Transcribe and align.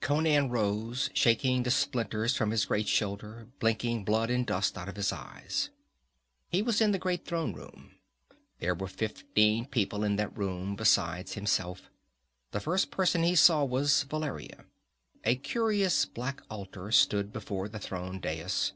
Conan 0.00 0.48
rose, 0.48 1.10
shaking 1.12 1.62
the 1.62 1.70
splinters 1.70 2.34
from 2.34 2.52
his 2.52 2.64
great 2.64 2.88
shoulder, 2.88 3.48
blinking 3.58 4.02
blood 4.02 4.30
and 4.30 4.46
dust 4.46 4.78
out 4.78 4.88
of 4.88 4.96
his 4.96 5.12
eyes. 5.12 5.68
He 6.48 6.62
was 6.62 6.80
in 6.80 6.92
the 6.92 6.98
great 6.98 7.26
throne 7.26 7.52
room. 7.52 7.90
There 8.60 8.74
were 8.74 8.88
fifteen 8.88 9.66
people 9.66 10.02
in 10.02 10.16
that 10.16 10.34
room 10.38 10.74
besides 10.74 11.34
himself. 11.34 11.90
The 12.52 12.60
first 12.60 12.90
person 12.90 13.24
he 13.24 13.34
saw 13.34 13.62
was 13.62 14.04
Valeria. 14.04 14.64
A 15.22 15.36
curious 15.36 16.06
black 16.06 16.40
altar 16.48 16.90
stood 16.90 17.30
before 17.30 17.68
the 17.68 17.78
throne 17.78 18.20
dais. 18.20 18.72